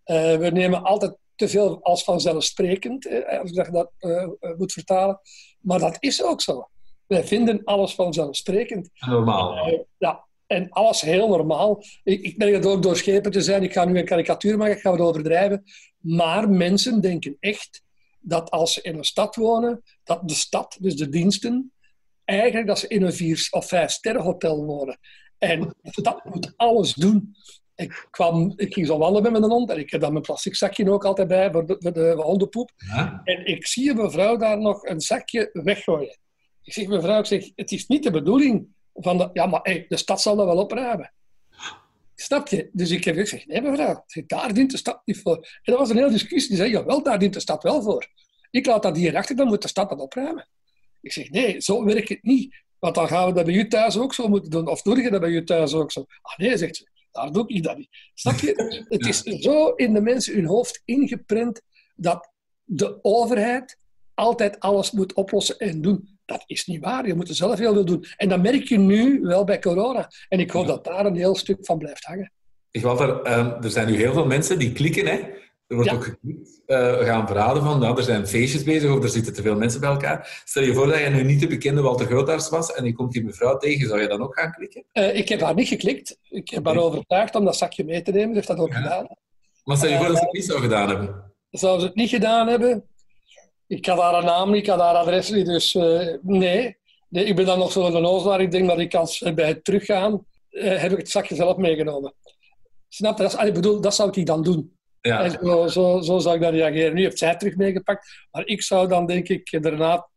Uh, 0.05 0.35
we 0.35 0.49
nemen 0.49 0.83
altijd 0.83 1.15
te 1.35 1.47
veel 1.47 1.83
als 1.83 2.03
vanzelfsprekend, 2.03 3.25
als 3.41 3.51
ik 3.51 3.71
dat 3.71 3.91
uh, 3.99 4.27
moet 4.57 4.73
vertalen. 4.73 5.19
Maar 5.59 5.79
dat 5.79 5.97
is 5.99 6.23
ook 6.23 6.41
zo. 6.41 6.69
Wij 7.07 7.23
vinden 7.23 7.63
alles 7.63 7.93
vanzelfsprekend. 7.93 8.89
Normaal. 8.93 9.67
Uh, 9.67 9.79
ja, 9.97 10.25
en 10.47 10.69
alles 10.69 11.01
heel 11.01 11.27
normaal. 11.27 11.83
Ik, 12.03 12.21
ik 12.21 12.37
merk 12.37 12.53
het 12.53 12.65
ook 12.65 12.83
door 12.83 12.97
schepen 12.97 13.31
te 13.31 13.41
zijn. 13.41 13.63
Ik 13.63 13.73
ga 13.73 13.85
nu 13.85 13.99
een 13.99 14.05
karikatuur 14.05 14.57
maken, 14.57 14.75
ik 14.75 14.81
ga 14.81 14.91
het 14.91 15.01
overdrijven. 15.01 15.63
Maar 15.97 16.49
mensen 16.49 17.01
denken 17.01 17.37
echt 17.39 17.81
dat 18.19 18.51
als 18.51 18.73
ze 18.73 18.81
in 18.81 18.97
een 18.97 19.03
stad 19.03 19.35
wonen, 19.35 19.83
dat 20.03 20.27
de 20.27 20.33
stad, 20.33 20.77
dus 20.79 20.95
de 20.95 21.09
diensten, 21.09 21.71
eigenlijk 22.25 22.67
dat 22.67 22.79
ze 22.79 22.87
in 22.87 23.01
een 23.01 23.13
vier- 23.13 23.47
of 23.51 23.67
vijf 23.67 23.91
sterren 23.91 24.21
hotel 24.21 24.65
wonen. 24.65 24.97
En 25.37 25.75
stad 25.83 26.25
moet 26.25 26.53
alles 26.55 26.93
doen. 26.93 27.35
Ik, 27.75 28.07
kwam, 28.11 28.53
ik 28.55 28.73
ging 28.73 28.87
zo 28.87 28.97
wandelen 28.97 29.31
met 29.31 29.41
mijn 29.41 29.51
hond 29.51 29.69
en 29.69 29.77
ik 29.77 29.91
heb 29.91 30.01
dan 30.01 30.11
mijn 30.11 30.23
plastic 30.23 30.55
zakje 30.55 30.91
ook 30.91 31.05
altijd 31.05 31.27
bij 31.27 31.51
voor 31.51 31.65
de, 31.65 31.75
voor 31.79 31.93
de 31.93 32.13
hondenpoep. 32.21 32.71
Ja. 32.77 33.21
En 33.23 33.45
ik 33.45 33.67
zie 33.67 33.89
een 33.89 33.95
mevrouw 33.95 34.37
daar 34.37 34.59
nog 34.59 34.83
een 34.83 35.01
zakje 35.01 35.49
weggooien. 35.53 36.17
Ik 36.63 36.73
zeg, 36.73 36.87
mevrouw, 36.87 37.19
ik 37.19 37.25
zeg, 37.25 37.51
het 37.55 37.71
is 37.71 37.87
niet 37.87 38.03
de 38.03 38.11
bedoeling 38.11 38.67
van 38.93 39.17
de... 39.17 39.29
Ja, 39.33 39.45
maar 39.45 39.59
hey, 39.63 39.85
de 39.87 39.97
stad 39.97 40.21
zal 40.21 40.35
dat 40.35 40.45
wel 40.45 40.57
opruimen. 40.57 41.13
Snap 42.15 42.47
je? 42.47 42.69
Dus 42.71 42.91
ik 42.91 43.03
heb 43.03 43.15
gezegd, 43.15 43.47
nee 43.47 43.61
mevrouw, 43.61 44.03
daar 44.27 44.53
dient 44.53 44.71
de 44.71 44.77
stad 44.77 45.01
niet 45.05 45.21
voor. 45.21 45.35
En 45.35 45.73
dat 45.73 45.77
was 45.77 45.89
een 45.89 45.97
hele 45.97 46.11
discussie. 46.11 46.49
Die 46.49 46.57
zei, 46.57 46.69
jawel, 46.69 47.03
daar 47.03 47.19
dient 47.19 47.33
de 47.33 47.39
stad 47.39 47.63
wel 47.63 47.81
voor. 47.81 48.07
Ik 48.51 48.65
laat 48.65 48.83
dat 48.83 48.97
hier 48.97 49.15
achter, 49.15 49.35
dan 49.35 49.47
moet 49.47 49.61
de 49.61 49.67
stad 49.67 49.89
dat 49.89 49.99
opruimen. 49.99 50.47
Ik 51.01 51.11
zeg, 51.11 51.29
nee, 51.29 51.61
zo 51.61 51.83
werkt 51.83 52.09
het 52.09 52.23
niet. 52.23 52.55
Want 52.79 52.95
dan 52.95 53.07
gaan 53.07 53.27
we 53.27 53.33
dat 53.33 53.45
bij 53.45 53.53
u 53.53 53.67
thuis 53.67 53.97
ook 53.97 54.13
zo 54.13 54.27
moeten 54.27 54.51
doen. 54.51 54.67
Of 54.67 54.81
doe 54.81 55.01
je 55.01 55.09
dat 55.09 55.21
bij 55.21 55.29
u 55.29 55.43
thuis 55.43 55.73
ook 55.73 55.91
zo? 55.91 56.05
Ah 56.21 56.37
nee, 56.37 56.57
zegt 56.57 56.75
ze, 56.75 56.87
daar 57.11 57.31
doe 57.31 57.47
ik 57.47 57.63
dat 57.63 57.77
niet. 57.77 57.89
Snap 58.13 58.35
je? 58.35 58.85
Het 58.89 59.05
is 59.05 59.21
zo 59.21 59.69
in 59.69 59.93
de 59.93 60.01
mensen 60.01 60.33
hun 60.33 60.45
hoofd 60.45 60.81
ingeprent 60.85 61.61
dat 61.95 62.31
de 62.63 62.99
overheid 63.01 63.77
altijd 64.13 64.59
alles 64.59 64.91
moet 64.91 65.13
oplossen 65.13 65.57
en 65.57 65.81
doen. 65.81 66.17
Dat 66.25 66.43
is 66.45 66.65
niet 66.65 66.83
waar. 66.83 67.07
Je 67.07 67.15
moet 67.15 67.29
er 67.29 67.35
zelf 67.35 67.59
heel 67.59 67.73
veel 67.73 67.85
doen. 67.85 68.05
En 68.17 68.29
dat 68.29 68.41
merk 68.41 68.63
je 68.63 68.77
nu 68.77 69.21
wel 69.21 69.43
bij 69.43 69.59
corona. 69.59 70.09
En 70.29 70.39
ik 70.39 70.51
hoop 70.51 70.67
dat 70.67 70.83
daar 70.83 71.05
een 71.05 71.15
heel 71.15 71.35
stuk 71.35 71.65
van 71.65 71.77
blijft 71.77 72.03
hangen. 72.03 72.31
Ik 72.71 72.81
Walter, 72.81 73.27
uh, 73.27 73.63
er 73.63 73.71
zijn 73.71 73.87
nu 73.87 73.95
heel 73.95 74.13
veel 74.13 74.25
mensen 74.25 74.59
die 74.59 74.71
klikken. 74.71 75.05
Hè? 75.05 75.19
Er 75.67 75.75
wordt 75.75 75.91
ook 75.91 76.03
geklikt. 76.03 76.61
Uh, 76.67 76.97
gaan 76.97 77.27
verraden 77.27 77.63
van, 77.63 77.79
nou, 77.79 77.97
er 77.97 78.03
zijn 78.03 78.27
feestjes 78.27 78.63
bezig 78.63 78.91
of 78.91 79.03
er 79.03 79.09
zitten 79.09 79.33
te 79.33 79.41
veel 79.41 79.55
mensen 79.55 79.79
bij 79.79 79.89
elkaar. 79.89 80.41
Stel 80.45 80.63
je 80.63 80.73
voor 80.73 80.87
dat 80.87 80.99
je 80.99 81.09
nu 81.09 81.23
niet 81.23 81.39
de 81.39 81.47
bekende 81.47 81.81
Walter 81.81 82.05
Grootaars 82.05 82.49
was 82.49 82.73
en 82.73 82.85
je 82.85 82.93
komt 82.93 83.11
die 83.11 83.23
mevrouw 83.23 83.57
tegen. 83.57 83.87
Zou 83.87 84.01
je 84.01 84.07
dan 84.07 84.21
ook 84.21 84.39
gaan 84.39 84.51
klikken? 84.51 84.83
Uh, 84.93 85.15
ik 85.15 85.29
heb 85.29 85.41
haar 85.41 85.53
niet 85.53 85.67
geklikt. 85.67 86.19
Ik 86.29 86.49
heb 86.49 86.65
haar 86.65 86.77
overtuigd 86.77 87.35
om 87.35 87.45
dat 87.45 87.57
zakje 87.57 87.83
mee 87.83 88.01
te 88.01 88.11
nemen. 88.11 88.29
Ze 88.29 88.35
heeft 88.35 88.47
dat 88.47 88.59
ook 88.59 88.71
ja. 88.71 88.81
gedaan. 88.81 89.07
Maar 89.63 89.77
stel 89.77 89.89
je 89.89 89.97
voor 89.97 90.07
dat 90.07 90.17
ze 90.17 90.23
het 90.23 90.33
niet 90.33 90.45
zou 90.45 90.59
gedaan 90.59 90.87
hebben? 90.89 91.33
Zou 91.49 91.79
ze 91.79 91.85
het 91.85 91.95
niet 91.95 92.09
gedaan 92.09 92.47
hebben? 92.47 92.83
Ik 93.67 93.85
had 93.85 93.99
haar 93.99 94.23
naam 94.23 94.51
niet, 94.51 94.61
ik 94.61 94.67
had 94.67 94.79
haar 94.79 94.95
adres 94.95 95.29
niet, 95.29 95.45
dus 95.45 95.73
nee. 96.21 96.77
nee. 97.09 97.25
Ik 97.25 97.35
ben 97.35 97.45
dan 97.45 97.59
nog 97.59 97.71
zo'n 97.71 97.95
onnozelaar. 97.95 98.41
Ik 98.41 98.51
denk 98.51 98.67
dat 98.67 98.79
ik 98.79 98.95
als 98.95 99.31
bij 99.35 99.47
het 99.47 99.63
teruggaan, 99.63 100.25
heb 100.49 100.91
ik 100.91 100.97
het 100.97 101.09
zakje 101.09 101.35
zelf 101.35 101.57
meegenomen. 101.57 102.13
Snap 102.89 103.17
je? 103.17 103.23
Dat, 103.23 103.33
is, 103.33 103.47
ik 103.47 103.53
bedoel, 103.53 103.81
dat 103.81 103.95
zou 103.95 104.09
ik 104.13 104.25
dan 104.25 104.43
doen. 104.43 104.76
Ja. 105.01 105.23
En 105.23 105.31
zo, 105.31 105.67
zo, 105.67 106.01
zo, 106.01 106.19
zou 106.19 106.35
ik 106.35 106.41
dan 106.41 106.51
reageren. 106.51 106.93
Nu 106.93 107.01
heeft 107.01 107.17
zij 107.17 107.35
terug 107.35 107.55
meegepakt, 107.55 108.27
maar 108.31 108.45
ik 108.45 108.61
zou 108.61 108.87
dan 108.87 109.05
denk 109.05 109.27
ik 109.27 109.63
daarna 109.63 110.07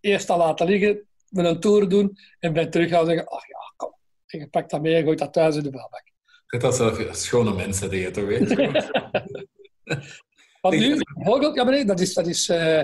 eerst 0.00 0.30
al 0.30 0.38
laten 0.38 0.66
liggen, 0.66 1.06
met 1.28 1.44
een 1.44 1.60
tour 1.60 1.88
doen 1.88 2.18
en 2.38 2.52
bij 2.52 2.66
terug 2.66 2.88
gaan 2.88 3.06
zeggen, 3.06 3.26
ach 3.26 3.46
ja, 3.46 3.72
kom, 3.76 3.94
en 4.26 4.38
je 4.38 4.48
pakt 4.48 4.70
dat 4.70 4.82
mee 4.82 4.94
en 4.94 5.04
gooit 5.04 5.18
dat 5.18 5.32
thuis 5.32 5.56
in 5.56 5.62
de 5.62 5.70
vuilbak. 5.70 6.06
Dat 6.46 6.76
zijn 6.76 7.14
schone 7.14 7.54
mensen 7.54 7.90
die 7.90 8.00
je 8.00 8.10
toch 8.10 8.24
weet. 8.24 8.54
Want 10.60 10.74
nu, 10.74 10.96
ja, 11.54 11.64
nee, 11.64 11.84
dat 11.84 12.00
is, 12.00 12.14
dat 12.14 12.26
is 12.26 12.48
uh, 12.48 12.82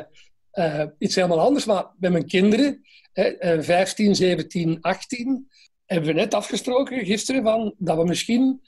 uh, 0.53 0.85
iets 0.99 1.15
helemaal 1.15 1.41
anders. 1.41 1.65
Maar 1.65 1.87
met 1.99 2.13
mijn 2.13 2.27
kinderen, 2.27 2.81
hè, 3.13 3.63
15, 3.63 4.15
17, 4.15 4.79
18, 4.81 5.49
hebben 5.87 6.09
we 6.09 6.15
net 6.15 6.35
afgesproken 6.35 7.05
gisteren 7.05 7.43
van, 7.43 7.75
dat 7.79 7.97
we 7.97 8.05
misschien 8.05 8.61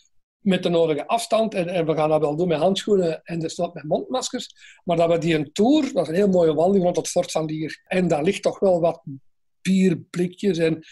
met 0.47 0.63
de 0.63 0.69
nodige 0.69 1.07
afstand, 1.07 1.55
en, 1.55 1.69
en, 1.69 1.87
we 1.87 1.95
gaan 1.95 2.09
dat 2.09 2.21
wel 2.21 2.37
doen 2.37 2.49
met 2.49 2.59
handschoenen 2.59 3.23
en 3.25 3.39
dus 3.39 3.57
met 3.57 3.83
mondmaskers, 3.83 4.55
maar 4.85 4.97
dat 4.97 5.11
we 5.11 5.19
die 5.19 5.35
een 5.35 5.53
tour, 5.53 5.93
dat 5.93 6.03
is 6.03 6.09
een 6.09 6.15
heel 6.15 6.29
mooie 6.29 6.55
wandeling 6.55 6.85
rond 6.85 6.97
het 6.97 7.09
Fort 7.09 7.31
van 7.31 7.45
Lier, 7.45 7.83
en 7.87 8.09
daar 8.09 8.23
ligt 8.23 8.43
toch 8.43 8.59
wel 8.59 8.81
wat 8.81 9.03
bierblikjes 9.63 10.59
en 10.59 10.85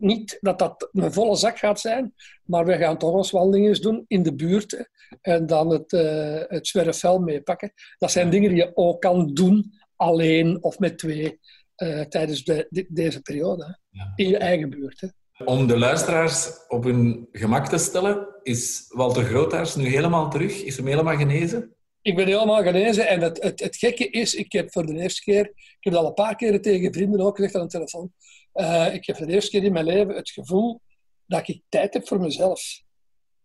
niet 0.00 0.38
dat 0.40 0.58
dat 0.58 0.88
een 0.92 1.12
volle 1.12 1.36
zak 1.36 1.58
gaat 1.58 1.80
zijn, 1.80 2.14
maar 2.42 2.66
we 2.66 2.76
gaan 2.76 2.98
toch 2.98 3.12
ons 3.12 3.30
wandelingen 3.30 3.80
doen 3.80 4.04
in 4.06 4.22
de 4.22 4.34
buurt 4.34 4.88
en 5.20 5.46
dan 5.46 5.70
het, 5.70 5.92
uh, 5.92 6.42
het 6.46 6.66
zwerfvel 6.66 7.18
meepakken. 7.18 7.72
Dat 7.98 8.10
zijn 8.10 8.30
dingen 8.30 8.48
die 8.48 8.58
je 8.58 8.76
ook 8.76 9.00
kan 9.00 9.34
doen, 9.34 9.72
alleen 9.96 10.62
of 10.62 10.78
met 10.78 10.98
twee, 10.98 11.38
uh, 11.76 12.00
tijdens 12.00 12.44
de, 12.44 12.86
deze 12.88 13.20
periode. 13.20 13.78
Ja. 13.90 14.12
In 14.16 14.28
je 14.28 14.38
eigen 14.38 14.70
buurt. 14.70 15.00
Hè. 15.00 15.08
Om 15.44 15.66
de 15.66 15.78
luisteraars 15.78 16.66
op 16.68 16.84
hun 16.84 17.28
gemak 17.32 17.68
te 17.68 17.78
stellen, 17.78 18.28
is 18.42 18.84
Walter 18.88 19.24
Grootaars 19.24 19.74
nu 19.74 19.86
helemaal 19.86 20.30
terug? 20.30 20.62
Is 20.62 20.76
hem 20.76 20.86
helemaal 20.86 21.16
genezen? 21.16 21.74
Ik 22.02 22.16
ben 22.16 22.26
helemaal 22.26 22.62
genezen 22.62 23.08
en 23.08 23.20
het, 23.20 23.42
het, 23.42 23.60
het 23.60 23.76
gekke 23.76 24.10
is, 24.10 24.34
ik 24.34 24.52
heb 24.52 24.72
voor 24.72 24.86
de 24.86 25.00
eerste 25.00 25.22
keer, 25.22 25.46
ik 25.54 25.76
heb 25.80 25.94
al 25.94 26.06
een 26.06 26.14
paar 26.14 26.36
keren 26.36 26.62
tegen 26.62 26.92
vrienden 26.92 27.20
ook 27.20 27.36
gezegd 27.36 27.54
aan 27.54 27.62
de 27.62 27.68
telefoon, 27.68 28.12
uh, 28.54 28.94
ik 28.94 29.06
heb 29.06 29.16
voor 29.16 29.26
de 29.26 29.32
eerste 29.32 29.50
keer 29.50 29.64
in 29.64 29.72
mijn 29.72 29.84
leven 29.84 30.14
het 30.14 30.30
gevoel 30.30 30.80
dat 31.26 31.48
ik 31.48 31.62
tijd 31.68 31.94
heb 31.94 32.08
voor 32.08 32.20
mezelf. 32.20 32.80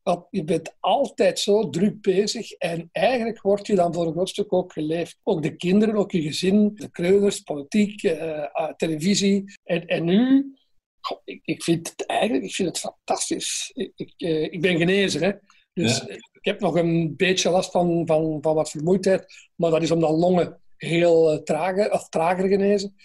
Want 0.04 0.26
je 0.30 0.44
bent 0.44 0.76
altijd 0.80 1.40
zo 1.40 1.70
druk 1.70 2.02
bezig 2.02 2.52
en 2.52 2.90
eigenlijk 2.92 3.42
word 3.42 3.68
je 3.68 3.76
dan 3.76 3.94
voor 3.94 4.06
een 4.06 4.14
groot 4.14 4.30
stuk 4.30 4.54
ook 4.54 4.74
geleefd. 4.74 5.20
Ook 5.24 5.44
de 5.44 5.56
kinderen, 5.56 5.96
ook 5.96 6.12
je 6.12 6.22
gezin, 6.22 6.72
de 6.76 6.92
kreuners, 6.92 7.40
politiek, 7.40 8.04
uh, 8.04 8.46
televisie. 8.76 9.44
En, 9.64 9.86
en 9.86 10.04
nu 10.04 10.54
ik, 11.24 11.40
ik, 11.44 11.64
vind 11.64 11.90
het 11.90 12.06
eigenlijk 12.06 12.44
ik 12.44 12.54
vind 12.54 12.68
het 12.68 12.80
fantastisch. 12.80 13.72
Ik, 13.74 13.92
ik, 13.96 14.14
uh, 14.18 14.42
ik 14.42 14.62
ben 14.62 14.78
genezen, 14.78 15.24
hè. 15.24 15.32
Dus 15.74 15.98
ja. 15.98 16.14
ik 16.14 16.46
heb 16.46 16.60
nog 16.60 16.76
een 16.76 17.16
beetje 17.16 17.50
last 17.50 17.72
van, 17.72 18.04
van, 18.06 18.38
van 18.42 18.56
wat 18.56 18.70
vermoeidheid. 18.70 19.34
Maar 19.56 19.72
dat 19.72 19.82
is 19.82 19.92
omdat 19.92 20.12
longen 20.12 20.62
heel 20.78 21.34
uh, 21.34 21.40
trager, 21.40 21.92
of 21.92 22.10
trager 22.10 22.48
genezen. 22.48 22.96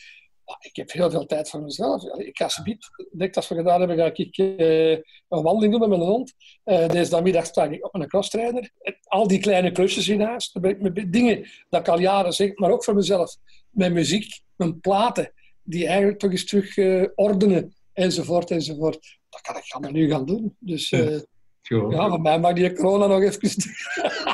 Maar 0.45 0.57
ik 0.61 0.77
heb 0.77 0.93
heel 0.93 1.11
veel 1.11 1.27
tijd 1.27 1.51
voor 1.51 1.63
mezelf. 1.63 2.05
Ik 2.19 2.37
ga 2.37 2.49
subiet, 2.49 2.87
direct 3.11 3.37
als 3.37 3.49
we 3.49 3.55
gedaan 3.55 3.79
hebben, 3.79 3.97
ga 3.97 4.11
ik 4.15 4.39
uh, 4.39 4.91
een 5.29 5.43
wandeling 5.43 5.73
doen 5.73 5.81
met 5.81 5.89
mijn 5.89 6.11
hond. 6.11 6.35
deze 6.65 7.23
middag 7.23 7.47
sta 7.47 7.65
ik 7.65 7.85
op 7.85 7.95
een 7.95 8.09
crosstrainer. 8.09 8.71
Al 9.03 9.27
die 9.27 9.39
kleine 9.39 9.73
klusjes 9.73 10.09
in 10.09 10.21
huis. 10.21 10.57
Met 10.61 11.13
dingen 11.13 11.49
dat 11.69 11.81
ik 11.81 11.89
al 11.89 12.01
jaren 12.01 12.33
zeg, 12.33 12.57
maar 12.57 12.71
ook 12.71 12.85
voor 12.85 12.95
mezelf. 12.95 13.37
Mijn 13.71 13.93
muziek, 13.93 14.41
mijn 14.57 14.81
platen, 14.81 15.33
die 15.63 15.87
eigenlijk 15.87 16.19
toch 16.19 16.31
eens 16.31 16.45
terug 16.45 16.77
ordenen 17.15 17.77
enzovoort, 17.99 18.51
enzovoort. 18.51 19.19
Dat 19.29 19.41
kan 19.41 19.57
ik 19.57 19.65
allemaal 19.69 19.93
nu 19.93 20.11
gaan 20.11 20.27
doen. 20.27 20.57
Dus 20.59 20.93
uh, 20.93 21.21
ja, 21.63 22.09
voor 22.09 22.21
mij 22.21 22.39
mag 22.39 22.53
die 22.53 22.73
corona 22.73 23.07
nog 23.07 23.23
even... 23.23 23.63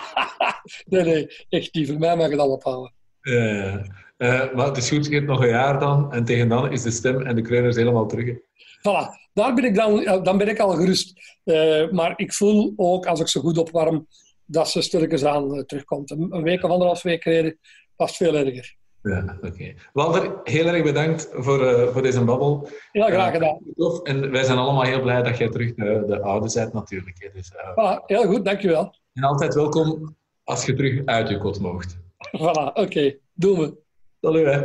nee, 0.93 1.05
nee, 1.05 1.45
echt 1.49 1.75
niet. 1.75 1.89
Voor 1.89 1.99
mij 1.99 2.17
mag 2.17 2.31
het 2.31 2.39
al 2.39 2.51
ophouden. 2.51 2.95
Uh, 3.23 3.75
uh, 4.19 4.55
maar 4.55 4.67
het 4.67 4.77
is 4.77 4.89
goed, 4.89 5.07
je 5.07 5.15
hebt 5.15 5.27
nog 5.27 5.41
een 5.41 5.49
jaar 5.49 5.81
dan. 5.81 6.13
En 6.13 6.25
tegen 6.25 6.49
dan 6.49 6.73
is 6.73 6.83
de 6.83 6.91
stem 6.91 7.27
en 7.27 7.35
de 7.35 7.43
kreuners 7.43 7.77
helemaal 7.77 8.07
terug. 8.07 8.39
Voilà, 8.79 9.31
daar 9.33 9.55
ben 9.55 9.65
ik 9.65 9.75
dan, 9.75 10.23
dan 10.23 10.39
ben 10.39 10.49
ik 10.49 10.59
al 10.59 10.71
gerust. 10.71 11.39
Uh, 11.45 11.91
maar 11.91 12.13
ik 12.17 12.33
voel 12.33 12.73
ook, 12.77 13.07
als 13.07 13.21
ik 13.21 13.29
ze 13.29 13.41
goed 13.41 13.59
opwarm, 13.59 14.07
dat 14.45 14.71
ze 14.71 14.83
stilletjes 14.83 15.25
aan 15.25 15.67
terugkomt. 15.67 16.11
Een 16.11 16.43
week 16.43 16.63
of 16.63 16.71
anderhalf 16.71 17.03
week 17.03 17.23
geleden 17.23 17.59
was 17.97 18.09
het 18.09 18.17
veel 18.17 18.37
erger. 18.47 18.77
Ja, 19.05 19.39
oké. 19.43 19.75
Walter, 19.93 20.41
heel 20.45 20.67
erg 20.67 20.83
bedankt 20.83 21.29
voor, 21.33 21.61
uh, 21.61 21.89
voor 21.89 22.03
deze 22.03 22.25
babbel. 22.25 22.69
Ja, 22.93 23.07
graag 23.07 23.33
gedaan. 23.33 23.59
Uh, 23.77 24.01
en 24.03 24.31
wij 24.31 24.45
zijn 24.45 24.59
allemaal 24.59 24.83
heel 24.83 25.01
blij 25.01 25.23
dat 25.23 25.39
jij 25.39 25.49
terug 25.49 25.75
de, 25.75 26.05
de 26.07 26.21
oude 26.21 26.51
bent 26.55 26.73
natuurlijk. 26.73 27.31
Dus, 27.35 27.53
uh, 27.53 27.71
voilà, 27.71 28.05
heel 28.07 28.27
goed, 28.27 28.45
dankjewel. 28.45 28.95
En 29.13 29.23
altijd 29.23 29.55
welkom 29.55 30.17
als 30.45 30.67
je 30.67 30.75
terug 30.75 31.05
uit 31.05 31.29
je 31.29 31.39
kot 31.39 31.61
mocht. 31.61 31.97
Voilà, 32.37 32.73
oké. 32.73 32.81
Okay. 32.81 33.19
Doen 33.35 33.59
we. 33.59 33.75
Salut, 34.21 34.47
hè. 34.47 34.61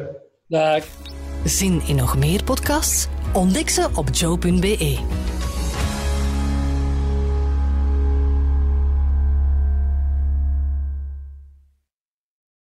Dag. 0.47 0.83
Zin 1.43 1.81
in 1.87 1.95
nog 1.95 2.17
meer 2.17 2.43
podcasts? 2.43 3.07
Ontdek 3.33 3.69
ze 3.69 3.89
op 3.95 4.07
joe.be. 4.11 5.28